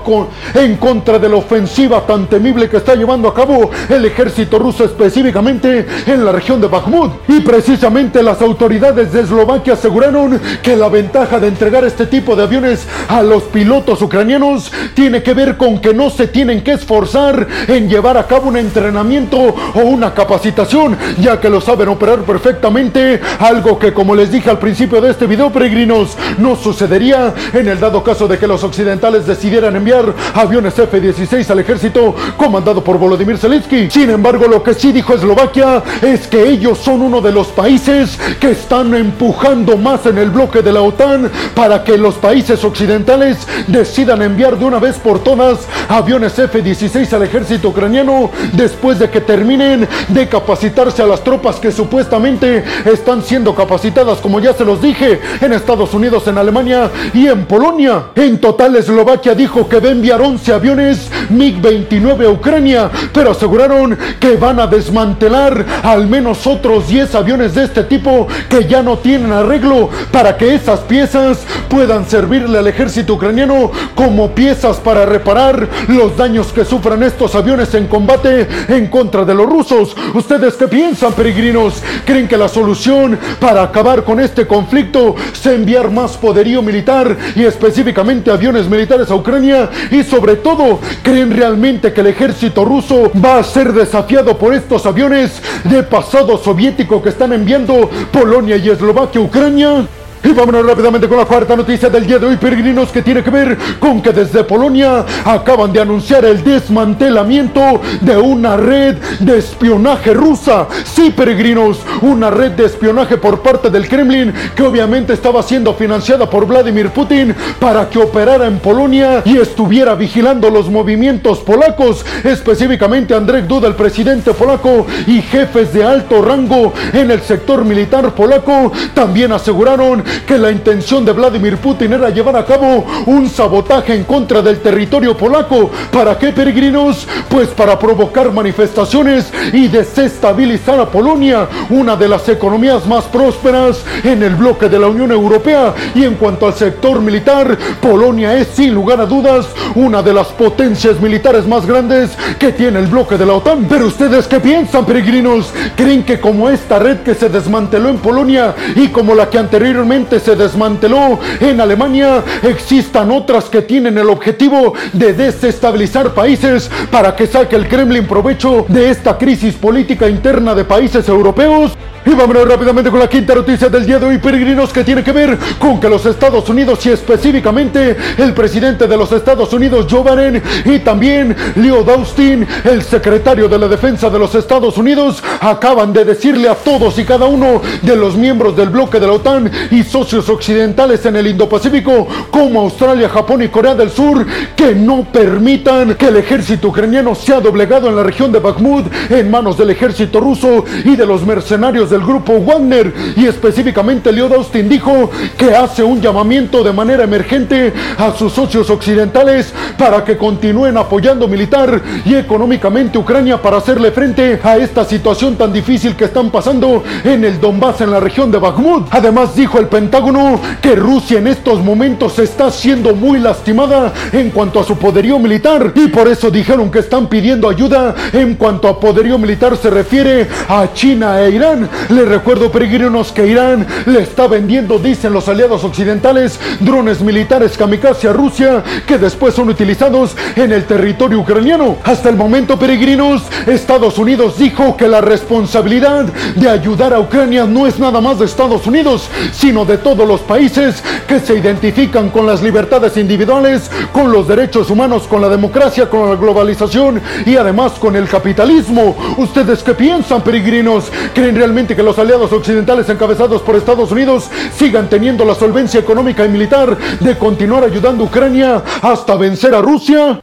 en 0.55 0.77
contra 0.77 1.19
de 1.19 1.29
la 1.29 1.35
ofensiva 1.35 2.05
tan 2.05 2.27
temible 2.27 2.69
que 2.69 2.77
está 2.77 2.95
llevando 2.95 3.27
a 3.27 3.33
cabo 3.33 3.69
el 3.89 4.05
ejército 4.05 4.57
ruso 4.57 4.83
específicamente 4.83 5.85
en 6.05 6.25
la 6.25 6.31
región 6.31 6.59
de 6.59 6.67
Bakhmut. 6.67 7.11
Y 7.27 7.41
precisamente 7.41 8.23
las 8.23 8.41
autoridades 8.41 9.13
de 9.13 9.21
Eslovaquia 9.21 9.73
aseguraron 9.73 10.39
que 10.61 10.75
la 10.75 10.89
ventaja 10.89 11.20
de 11.21 11.47
entregar 11.47 11.85
este 11.85 12.07
tipo 12.07 12.35
de 12.35 12.43
aviones 12.43 12.87
a 13.07 13.21
los 13.21 13.43
pilotos 13.43 14.01
ucranianos 14.01 14.71
tiene 14.95 15.21
que 15.21 15.35
ver 15.35 15.55
con 15.55 15.79
que 15.79 15.93
no 15.93 16.09
se 16.09 16.27
tienen 16.27 16.63
que 16.63 16.71
esforzar 16.71 17.47
en 17.67 17.87
llevar 17.87 18.17
a 18.17 18.25
cabo 18.25 18.49
un 18.49 18.57
entrenamiento 18.57 19.37
o 19.37 19.79
una 19.81 20.15
capacitación, 20.15 20.97
ya 21.19 21.39
que 21.39 21.47
lo 21.47 21.61
saben 21.61 21.89
operar 21.89 22.23
perfectamente, 22.23 23.21
algo 23.37 23.77
que 23.77 23.93
como 23.93 24.15
les 24.15 24.31
dije 24.31 24.49
al 24.49 24.57
principio 24.57 24.99
de 24.99 25.11
este 25.11 25.27
video, 25.27 25.51
peregrinos, 25.51 26.17
no 26.39 26.55
sucedería 26.55 27.35
en 27.53 27.67
el 27.67 27.79
dado 27.79 28.03
caso 28.03 28.27
de 28.27 28.39
que 28.39 28.47
los 28.47 28.63
occidentales 28.63 29.27
decidieran 29.27 29.75
enviar 29.75 30.15
aviones 30.33 30.77
F-16 30.79 31.47
al 31.51 31.59
ejército 31.59 32.15
comandado 32.35 32.83
por 32.83 32.97
Volodymyr 32.97 33.37
Zelensky. 33.37 33.91
Sin 33.91 34.09
embargo, 34.09 34.47
lo 34.47 34.63
que 34.63 34.73
sí 34.73 34.91
dijo 34.91 35.13
Eslovaquia 35.13 35.83
es 36.01 36.27
que 36.27 36.49
ellos 36.49 36.79
son 36.79 37.03
uno 37.03 37.21
de 37.21 37.31
los 37.31 37.47
países 37.49 38.19
que 38.39 38.51
están 38.51 38.95
empujando 38.95 39.77
más 39.77 40.07
en 40.07 40.17
el 40.17 40.31
bloque 40.31 40.63
de 40.63 40.71
la 40.71 40.81
OTAN 40.81 41.10
para 41.55 41.83
que 41.83 41.97
los 41.97 42.15
países 42.15 42.63
occidentales 42.63 43.37
decidan 43.67 44.21
enviar 44.21 44.57
de 44.57 44.65
una 44.65 44.79
vez 44.79 44.97
por 44.97 45.23
todas 45.23 45.59
aviones 45.87 46.37
F-16 46.37 47.13
al 47.13 47.23
ejército 47.23 47.69
ucraniano 47.69 48.29
después 48.53 48.99
de 48.99 49.09
que 49.09 49.21
terminen 49.21 49.87
de 50.07 50.27
capacitarse 50.27 51.01
a 51.01 51.07
las 51.07 51.23
tropas 51.23 51.57
que 51.57 51.71
supuestamente 51.71 52.63
están 52.85 53.21
siendo 53.23 53.53
capacitadas, 53.55 54.19
como 54.19 54.39
ya 54.39 54.53
se 54.53 54.65
los 54.65 54.81
dije, 54.81 55.19
en 55.41 55.53
Estados 55.53 55.93
Unidos, 55.93 56.27
en 56.27 56.37
Alemania 56.37 56.89
y 57.13 57.27
en 57.27 57.45
Polonia. 57.45 58.05
En 58.15 58.39
total, 58.39 58.75
Eslovaquia 58.75 59.35
dijo 59.35 59.67
que 59.67 59.79
va 59.79 59.89
a 59.89 59.91
enviar 59.91 60.21
11 60.21 60.53
aviones 60.53 61.11
MiG-29 61.29 62.25
a 62.25 62.29
Ucrania, 62.29 62.89
pero 63.13 63.31
aseguraron 63.31 63.97
que 64.19 64.35
van 64.35 64.59
a 64.59 64.67
desmantelar 64.67 65.65
al 65.83 66.07
menos 66.07 66.45
otros 66.47 66.87
10 66.87 67.15
aviones 67.15 67.55
de 67.55 67.65
este 67.65 67.83
tipo 67.83 68.27
que 68.49 68.65
ya 68.67 68.81
no 68.81 68.97
tienen 68.97 69.31
arreglo 69.31 69.89
para 70.11 70.37
que 70.37 70.55
esas 70.55 70.81
piezas 70.91 71.45
puedan 71.69 72.05
servirle 72.05 72.57
al 72.59 72.67
ejército 72.67 73.13
ucraniano 73.13 73.71
como 73.95 74.31
piezas 74.31 74.75
para 74.75 75.05
reparar 75.05 75.69
los 75.87 76.17
daños 76.17 76.51
que 76.51 76.65
sufran 76.65 77.01
estos 77.01 77.33
aviones 77.33 77.73
en 77.75 77.87
combate 77.87 78.45
en 78.67 78.87
contra 78.87 79.23
de 79.23 79.33
los 79.33 79.45
rusos. 79.45 79.95
¿Ustedes 80.13 80.55
qué 80.55 80.67
piensan, 80.67 81.13
peregrinos? 81.13 81.81
¿Creen 82.05 82.27
que 82.27 82.35
la 82.35 82.49
solución 82.49 83.17
para 83.39 83.63
acabar 83.63 84.03
con 84.03 84.19
este 84.19 84.45
conflicto 84.45 85.15
sea 85.31 85.53
enviar 85.53 85.89
más 85.89 86.17
poderío 86.17 86.61
militar 86.61 87.15
y 87.37 87.45
específicamente 87.45 88.29
aviones 88.29 88.67
militares 88.67 89.09
a 89.09 89.15
Ucrania? 89.15 89.69
Y 89.91 90.03
sobre 90.03 90.35
todo, 90.35 90.81
¿creen 91.03 91.31
realmente 91.31 91.93
que 91.93 92.01
el 92.01 92.07
ejército 92.07 92.65
ruso 92.65 93.09
va 93.23 93.37
a 93.37 93.43
ser 93.45 93.71
desafiado 93.71 94.37
por 94.37 94.53
estos 94.53 94.85
aviones 94.85 95.41
de 95.63 95.83
pasado 95.83 96.37
soviético 96.37 97.01
que 97.01 97.07
están 97.07 97.31
enviando 97.31 97.89
Polonia 98.11 98.57
y 98.57 98.69
Eslovaquia 98.69 99.21
a 99.21 99.23
Ucrania? 99.23 99.87
Y 100.23 100.33
vámonos 100.33 100.65
rápidamente 100.65 101.07
con 101.07 101.17
la 101.17 101.25
cuarta 101.25 101.55
noticia 101.55 101.89
del 101.89 102.05
día 102.05 102.19
de 102.19 102.27
hoy, 102.27 102.37
peregrinos, 102.37 102.91
que 102.91 103.01
tiene 103.01 103.23
que 103.23 103.31
ver 103.31 103.57
con 103.79 104.01
que 104.01 104.11
desde 104.11 104.43
Polonia 104.43 105.03
acaban 105.25 105.73
de 105.73 105.81
anunciar 105.81 106.23
el 106.25 106.43
desmantelamiento 106.43 107.81
de 108.01 108.17
una 108.17 108.55
red 108.55 108.97
de 109.19 109.39
espionaje 109.39 110.13
rusa. 110.13 110.67
Sí, 110.83 111.09
peregrinos, 111.09 111.79
una 112.01 112.29
red 112.29 112.51
de 112.51 112.65
espionaje 112.65 113.17
por 113.17 113.41
parte 113.41 113.71
del 113.71 113.87
Kremlin 113.87 114.31
que 114.55 114.61
obviamente 114.61 115.13
estaba 115.13 115.41
siendo 115.41 115.73
financiada 115.73 116.29
por 116.29 116.45
Vladimir 116.45 116.89
Putin 116.89 117.35
para 117.59 117.89
que 117.89 117.97
operara 117.97 118.45
en 118.45 118.59
Polonia 118.59 119.23
y 119.25 119.37
estuviera 119.37 119.95
vigilando 119.95 120.51
los 120.51 120.69
movimientos 120.69 121.39
polacos, 121.39 122.05
específicamente 122.23 123.15
Andrzej 123.15 123.47
Duda, 123.47 123.67
el 123.67 123.75
presidente 123.75 124.33
polaco, 124.33 124.85
y 125.07 125.21
jefes 125.23 125.73
de 125.73 125.83
alto 125.83 126.21
rango 126.21 126.73
en 126.93 127.09
el 127.09 127.21
sector 127.21 127.65
militar 127.65 128.13
polaco 128.13 128.71
también 128.93 129.31
aseguraron 129.31 130.03
que 130.25 130.37
la 130.37 130.51
intención 130.51 131.05
de 131.05 131.11
Vladimir 131.11 131.57
Putin 131.57 131.93
era 131.93 132.09
llevar 132.09 132.35
a 132.35 132.45
cabo 132.45 132.85
un 133.05 133.29
sabotaje 133.29 133.93
en 133.93 134.03
contra 134.03 134.41
del 134.41 134.59
territorio 134.59 135.15
polaco. 135.15 135.69
¿Para 135.91 136.17
qué, 136.17 136.31
peregrinos? 136.31 137.07
Pues 137.29 137.49
para 137.49 137.77
provocar 137.77 138.31
manifestaciones 138.31 139.31
y 139.53 139.67
desestabilizar 139.67 140.79
a 140.79 140.85
Polonia, 140.85 141.47
una 141.69 141.95
de 141.95 142.07
las 142.07 142.27
economías 142.29 142.85
más 142.87 143.05
prósperas 143.05 143.83
en 144.03 144.23
el 144.23 144.35
bloque 144.35 144.69
de 144.69 144.79
la 144.79 144.87
Unión 144.87 145.11
Europea. 145.11 145.73
Y 145.95 146.03
en 146.03 146.15
cuanto 146.15 146.47
al 146.47 146.53
sector 146.53 147.01
militar, 147.01 147.57
Polonia 147.81 148.37
es 148.37 148.47
sin 148.47 148.73
lugar 148.73 148.99
a 149.01 149.05
dudas 149.05 149.47
una 149.75 150.01
de 150.01 150.13
las 150.13 150.27
potencias 150.27 150.99
militares 150.99 151.47
más 151.47 151.65
grandes 151.65 152.11
que 152.39 152.51
tiene 152.51 152.79
el 152.79 152.87
bloque 152.87 153.17
de 153.17 153.25
la 153.25 153.33
OTAN. 153.33 153.65
Pero 153.69 153.87
ustedes 153.87 154.27
qué 154.27 154.39
piensan, 154.39 154.85
peregrinos? 154.85 155.53
¿Creen 155.75 156.03
que 156.03 156.19
como 156.19 156.49
esta 156.49 156.79
red 156.79 156.97
que 156.99 157.15
se 157.15 157.29
desmanteló 157.29 157.89
en 157.89 157.97
Polonia 157.97 158.55
y 158.75 158.89
como 158.89 159.15
la 159.15 159.29
que 159.29 159.37
anteriormente 159.37 160.00
supuestamente 160.01 160.19
se 160.19 160.35
desmanteló 160.35 161.19
en 161.39 161.61
Alemania, 161.61 162.23
existan 162.43 163.11
otras 163.11 163.45
que 163.45 163.61
tienen 163.61 163.97
el 163.97 164.09
objetivo 164.09 164.73
de 164.93 165.13
desestabilizar 165.13 166.13
países 166.13 166.69
para 166.89 167.15
que 167.15 167.27
saque 167.27 167.55
el 167.55 167.67
Kremlin 167.67 168.07
provecho 168.07 168.65
de 168.67 168.89
esta 168.89 169.17
crisis 169.17 169.55
política 169.55 170.09
interna 170.09 170.55
de 170.55 170.65
países 170.65 171.07
europeos. 171.07 171.73
Y 172.03 172.15
vámonos 172.15 172.47
rápidamente 172.47 172.89
con 172.89 172.99
la 172.99 173.07
quinta 173.07 173.35
noticia 173.35 173.69
del 173.69 173.85
día 173.85 173.99
de 173.99 174.07
hoy, 174.07 174.17
peregrinos, 174.17 174.73
que 174.73 174.83
tiene 174.83 175.03
que 175.03 175.11
ver 175.11 175.37
con 175.59 175.79
que 175.79 175.87
los 175.87 176.03
Estados 176.07 176.49
Unidos 176.49 176.83
y 176.87 176.89
específicamente 176.89 177.95
el 178.17 178.33
presidente 178.33 178.87
de 178.87 178.97
los 178.97 179.11
Estados 179.11 179.53
Unidos, 179.53 179.85
Joe 179.87 180.01
Biden, 180.03 180.41
y 180.65 180.79
también 180.79 181.35
Leo 181.57 181.87
Austin, 181.91 182.47
el 182.63 182.81
secretario 182.81 183.47
de 183.47 183.59
la 183.59 183.67
Defensa 183.67 184.09
de 184.09 184.17
los 184.17 184.33
Estados 184.33 184.77
Unidos, 184.77 185.23
acaban 185.39 185.93
de 185.93 186.03
decirle 186.03 186.49
a 186.49 186.55
todos 186.55 186.97
y 186.97 187.05
cada 187.05 187.27
uno 187.27 187.61
de 187.83 187.95
los 187.95 188.15
miembros 188.15 188.57
del 188.57 188.69
bloque 188.69 188.99
de 188.99 189.05
la 189.05 189.13
OTAN 189.13 189.51
y 189.69 189.83
socios 189.91 190.29
occidentales 190.29 191.05
en 191.05 191.17
el 191.17 191.27
Indo-Pacífico, 191.27 192.07
como 192.31 192.61
Australia, 192.61 193.09
Japón 193.09 193.43
y 193.43 193.49
Corea 193.49 193.75
del 193.75 193.91
Sur, 193.91 194.25
que 194.55 194.73
no 194.73 195.03
permitan 195.03 195.95
que 195.95 196.07
el 196.07 196.17
ejército 196.17 196.69
ucraniano 196.69 197.13
sea 197.13 197.41
doblegado 197.41 197.89
en 197.89 197.97
la 197.97 198.03
región 198.03 198.31
de 198.31 198.39
Bakhmut 198.39 198.85
en 199.09 199.29
manos 199.29 199.57
del 199.57 199.71
ejército 199.71 200.19
ruso 200.19 200.63
y 200.85 200.95
de 200.95 201.05
los 201.05 201.25
mercenarios 201.25 201.89
del 201.89 202.01
grupo 202.01 202.39
Wagner 202.39 202.93
y 203.17 203.25
específicamente 203.25 204.11
Leo 204.11 204.33
Austin 204.33 204.69
dijo 204.69 205.11
que 205.37 205.55
hace 205.55 205.83
un 205.83 205.99
llamamiento 205.99 206.63
de 206.63 206.71
manera 206.71 207.03
emergente 207.03 207.73
a 207.97 208.13
sus 208.13 208.31
socios 208.31 208.69
occidentales 208.69 209.53
para 209.77 210.05
que 210.05 210.17
continúen 210.17 210.77
apoyando 210.77 211.27
militar 211.27 211.81
y 212.05 212.15
económicamente 212.15 212.97
Ucrania 212.97 213.41
para 213.41 213.57
hacerle 213.57 213.91
frente 213.91 214.39
a 214.43 214.57
esta 214.57 214.85
situación 214.85 215.35
tan 215.35 215.51
difícil 215.51 215.95
que 215.95 216.05
están 216.05 216.29
pasando 216.29 216.83
en 217.03 217.25
el 217.25 217.41
Donbass 217.41 217.81
en 217.81 217.91
la 217.91 217.99
región 217.99 218.31
de 218.31 218.37
Bakhmut. 218.37 218.87
Además 218.91 219.35
dijo 219.35 219.59
el 219.59 219.67
Pentágono 219.81 220.39
que 220.61 220.75
Rusia 220.75 221.17
en 221.17 221.25
estos 221.25 221.59
momentos 221.59 222.19
está 222.19 222.51
siendo 222.51 222.93
muy 222.93 223.17
lastimada 223.17 223.91
en 224.11 224.29
cuanto 224.29 224.59
a 224.59 224.63
su 224.63 224.77
poderío 224.77 225.17
militar 225.17 225.73
y 225.73 225.87
por 225.87 226.07
eso 226.07 226.29
dijeron 226.29 226.69
que 226.69 226.77
están 226.77 227.07
pidiendo 227.07 227.49
ayuda 227.49 227.95
en 228.13 228.35
cuanto 228.35 228.67
a 228.67 228.79
poderío 228.79 229.17
militar 229.17 229.57
se 229.57 229.71
refiere 229.71 230.27
a 230.47 230.71
China 230.71 231.19
e 231.19 231.31
Irán 231.31 231.67
les 231.89 232.07
recuerdo, 232.07 232.51
peregrinos, 232.51 233.11
que 233.11 233.25
Irán 233.25 233.65
le 233.87 234.01
está 234.01 234.27
vendiendo, 234.27 234.77
dicen 234.77 235.13
los 235.13 235.27
aliados 235.27 235.63
occidentales, 235.63 236.39
drones 236.59 237.01
militares 237.01 237.57
kamikaze 237.57 238.07
a 238.07 238.13
Rusia 238.13 238.63
que 238.85 238.99
después 238.99 239.33
son 239.33 239.49
utilizados 239.49 240.15
en 240.35 240.51
el 240.51 240.65
territorio 240.65 241.19
ucraniano. 241.19 241.77
Hasta 241.83 242.09
el 242.09 242.17
momento, 242.17 242.59
peregrinos, 242.59 243.23
Estados 243.47 243.97
Unidos 243.97 244.37
dijo 244.37 244.77
que 244.77 244.87
la 244.87 245.01
responsabilidad 245.01 246.05
de 246.35 246.47
ayudar 246.47 246.93
a 246.93 246.99
Ucrania 246.99 247.45
no 247.45 247.65
es 247.65 247.79
nada 247.79 247.99
más 247.99 248.19
de 248.19 248.25
Estados 248.25 248.67
Unidos, 248.67 249.09
sino 249.31 249.65
de 249.65 249.70
todos 249.77 250.07
los 250.07 250.21
países 250.21 250.83
que 251.07 251.19
se 251.19 251.37
identifican 251.37 252.09
con 252.09 252.25
las 252.25 252.41
libertades 252.41 252.97
individuales, 252.97 253.69
con 253.91 254.11
los 254.11 254.27
derechos 254.27 254.69
humanos, 254.69 255.03
con 255.07 255.21
la 255.21 255.29
democracia, 255.29 255.89
con 255.89 256.09
la 256.09 256.15
globalización 256.15 257.01
y 257.25 257.35
además 257.35 257.73
con 257.73 257.95
el 257.95 258.07
capitalismo. 258.07 258.95
¿Ustedes 259.17 259.63
qué 259.63 259.73
piensan, 259.73 260.21
peregrinos? 260.21 260.91
¿Creen 261.13 261.35
realmente 261.35 261.75
que 261.75 261.83
los 261.83 261.99
aliados 261.99 262.31
occidentales 262.31 262.87
encabezados 262.89 263.41
por 263.41 263.55
Estados 263.55 263.91
Unidos 263.91 264.29
sigan 264.55 264.89
teniendo 264.89 265.25
la 265.25 265.35
solvencia 265.35 265.79
económica 265.79 266.25
y 266.25 266.29
militar 266.29 266.77
de 266.99 267.17
continuar 267.17 267.63
ayudando 267.63 268.03
a 268.03 268.07
Ucrania 268.07 268.63
hasta 268.81 269.15
vencer 269.15 269.53
a 269.55 269.61
Rusia? 269.61 270.21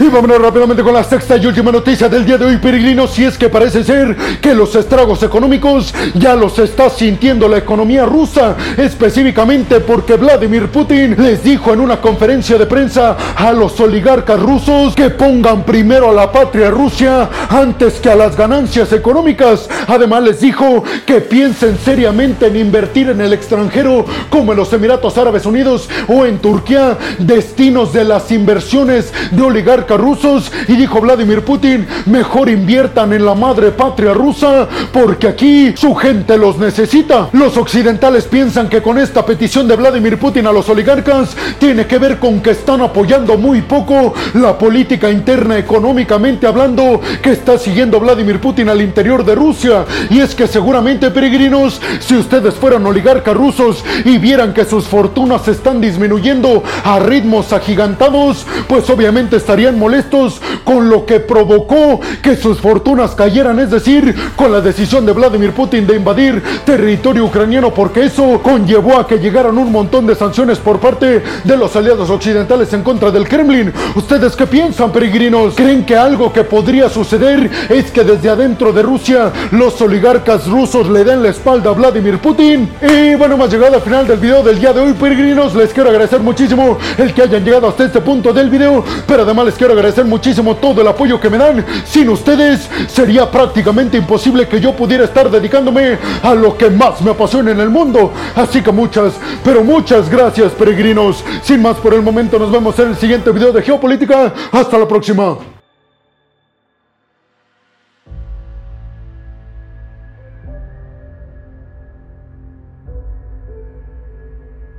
Y 0.00 0.08
vámonos 0.08 0.40
rápidamente 0.40 0.82
con 0.82 0.94
la 0.94 1.04
sexta 1.04 1.36
y 1.36 1.44
última 1.44 1.70
noticia 1.70 2.08
del 2.08 2.24
día 2.24 2.38
de 2.38 2.46
hoy, 2.46 2.56
peregrinos. 2.56 3.10
Si 3.10 3.22
es 3.22 3.36
que 3.36 3.50
parece 3.50 3.84
ser 3.84 4.16
que 4.40 4.54
los 4.54 4.74
estragos 4.74 5.22
económicos 5.22 5.94
ya 6.14 6.34
los 6.34 6.58
está 6.58 6.88
sintiendo 6.88 7.46
la 7.46 7.58
economía 7.58 8.06
rusa, 8.06 8.56
específicamente 8.78 9.80
porque 9.80 10.14
Vladimir 10.14 10.68
Putin 10.68 11.16
les 11.18 11.44
dijo 11.44 11.74
en 11.74 11.80
una 11.80 12.00
conferencia 12.00 12.56
de 12.56 12.64
prensa 12.64 13.14
a 13.36 13.52
los 13.52 13.78
oligarcas 13.78 14.40
rusos 14.40 14.94
que 14.94 15.10
pongan 15.10 15.64
primero 15.64 16.08
a 16.08 16.14
la 16.14 16.32
patria 16.32 16.70
Rusia 16.70 17.28
antes 17.50 18.00
que 18.00 18.08
a 18.08 18.16
las 18.16 18.38
ganancias 18.38 18.94
económicas. 18.94 19.68
Además 19.86 20.22
les 20.22 20.40
dijo 20.40 20.82
que 21.04 21.20
piensen 21.20 21.76
seriamente 21.76 22.46
en 22.46 22.56
invertir 22.56 23.10
en 23.10 23.20
el 23.20 23.34
extranjero 23.34 24.06
como 24.30 24.52
en 24.52 24.58
los 24.60 24.72
Emiratos 24.72 25.18
Árabes 25.18 25.44
Unidos 25.44 25.90
o 26.08 26.24
en 26.24 26.38
Turquía, 26.38 26.96
destinos 27.18 27.92
de 27.92 28.04
las 28.04 28.32
inversiones 28.32 29.12
de 29.30 29.42
oligarcas 29.42 29.89
rusos 29.96 30.50
y 30.68 30.74
dijo 30.74 31.00
Vladimir 31.00 31.44
Putin, 31.44 31.86
mejor 32.06 32.48
inviertan 32.48 33.12
en 33.12 33.24
la 33.24 33.34
madre 33.34 33.70
patria 33.70 34.12
rusa 34.12 34.68
porque 34.92 35.28
aquí 35.28 35.74
su 35.76 35.94
gente 35.94 36.36
los 36.36 36.58
necesita. 36.58 37.28
Los 37.32 37.56
occidentales 37.56 38.24
piensan 38.24 38.68
que 38.68 38.82
con 38.82 38.98
esta 38.98 39.24
petición 39.24 39.66
de 39.68 39.76
Vladimir 39.76 40.18
Putin 40.18 40.46
a 40.46 40.52
los 40.52 40.68
oligarcas 40.68 41.36
tiene 41.58 41.86
que 41.86 41.98
ver 41.98 42.18
con 42.18 42.40
que 42.40 42.50
están 42.50 42.80
apoyando 42.80 43.36
muy 43.36 43.62
poco 43.62 44.14
la 44.34 44.56
política 44.58 45.10
interna 45.10 45.58
económicamente 45.58 46.46
hablando 46.46 47.00
que 47.22 47.32
está 47.32 47.58
siguiendo 47.58 48.00
Vladimir 48.00 48.40
Putin 48.40 48.68
al 48.68 48.80
interior 48.80 49.24
de 49.24 49.34
Rusia. 49.34 49.84
Y 50.10 50.20
es 50.20 50.34
que 50.34 50.46
seguramente 50.46 51.10
peregrinos, 51.10 51.80
si 52.00 52.16
ustedes 52.16 52.54
fueran 52.54 52.86
oligarcas 52.86 53.36
rusos 53.36 53.84
y 54.04 54.18
vieran 54.18 54.54
que 54.54 54.64
sus 54.64 54.84
fortunas 54.84 55.48
están 55.48 55.80
disminuyendo 55.80 56.62
a 56.84 56.98
ritmos 56.98 57.52
agigantados, 57.52 58.46
pues 58.68 58.88
obviamente 58.90 59.36
estarían 59.36 59.78
molestos 59.80 60.40
con 60.62 60.88
lo 60.88 61.04
que 61.06 61.18
provocó 61.18 62.00
que 62.22 62.36
sus 62.36 62.60
fortunas 62.60 63.16
cayeran, 63.16 63.58
es 63.58 63.70
decir, 63.70 64.14
con 64.36 64.52
la 64.52 64.60
decisión 64.60 65.04
de 65.06 65.12
Vladimir 65.12 65.52
Putin 65.52 65.86
de 65.86 65.96
invadir 65.96 66.42
territorio 66.64 67.24
ucraniano, 67.24 67.74
porque 67.74 68.04
eso 68.04 68.40
conllevó 68.42 68.98
a 68.98 69.06
que 69.06 69.18
llegaran 69.18 69.58
un 69.58 69.72
montón 69.72 70.06
de 70.06 70.14
sanciones 70.14 70.58
por 70.58 70.78
parte 70.78 71.22
de 71.42 71.56
los 71.56 71.74
aliados 71.74 72.10
occidentales 72.10 72.72
en 72.72 72.82
contra 72.82 73.10
del 73.10 73.26
Kremlin. 73.26 73.72
¿Ustedes 73.96 74.36
qué 74.36 74.46
piensan, 74.46 74.92
peregrinos? 74.92 75.54
¿Creen 75.54 75.84
que 75.84 75.96
algo 75.96 76.32
que 76.32 76.44
podría 76.44 76.88
suceder 76.88 77.50
es 77.68 77.90
que 77.90 78.04
desde 78.04 78.28
adentro 78.28 78.72
de 78.72 78.82
Rusia 78.82 79.32
los 79.50 79.80
oligarcas 79.80 80.46
rusos 80.46 80.88
le 80.88 81.04
den 81.04 81.22
la 81.22 81.30
espalda 81.30 81.70
a 81.70 81.72
Vladimir 81.72 82.18
Putin? 82.18 82.68
Y 82.82 83.14
bueno, 83.14 83.34
hemos 83.34 83.50
llegado 83.50 83.76
al 83.76 83.82
final 83.82 84.06
del 84.06 84.18
video 84.18 84.42
del 84.42 84.60
día 84.60 84.72
de 84.72 84.80
hoy, 84.80 84.92
peregrinos. 84.92 85.54
Les 85.54 85.72
quiero 85.72 85.88
agradecer 85.88 86.20
muchísimo 86.20 86.78
el 86.98 87.14
que 87.14 87.22
hayan 87.22 87.44
llegado 87.44 87.68
hasta 87.68 87.84
este 87.84 88.00
punto 88.00 88.32
del 88.32 88.50
video, 88.50 88.84
pero 89.06 89.22
además 89.22 89.46
les 89.46 89.54
quiero 89.60 89.74
agradecer 89.74 90.06
muchísimo 90.06 90.56
todo 90.56 90.80
el 90.80 90.88
apoyo 90.88 91.20
que 91.20 91.28
me 91.28 91.36
dan. 91.36 91.62
Sin 91.84 92.08
ustedes 92.08 92.66
sería 92.88 93.30
prácticamente 93.30 93.98
imposible 93.98 94.48
que 94.48 94.58
yo 94.58 94.74
pudiera 94.74 95.04
estar 95.04 95.30
dedicándome 95.30 95.98
a 96.22 96.32
lo 96.32 96.56
que 96.56 96.70
más 96.70 97.02
me 97.02 97.10
apasiona 97.10 97.50
en 97.50 97.60
el 97.60 97.68
mundo. 97.68 98.10
Así 98.34 98.62
que 98.62 98.72
muchas, 98.72 99.12
pero 99.44 99.62
muchas 99.62 100.08
gracias 100.08 100.52
peregrinos. 100.52 101.22
Sin 101.42 101.60
más 101.60 101.76
por 101.76 101.92
el 101.92 102.00
momento 102.00 102.38
nos 102.38 102.50
vemos 102.50 102.78
en 102.78 102.88
el 102.88 102.96
siguiente 102.96 103.32
video 103.32 103.52
de 103.52 103.60
Geopolítica. 103.60 104.32
Hasta 104.50 104.78
la 104.78 104.88
próxima. 104.88 105.59